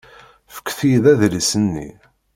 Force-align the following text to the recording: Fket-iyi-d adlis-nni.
Fket-iyi-d 0.55 1.05
adlis-nni. 1.11 1.89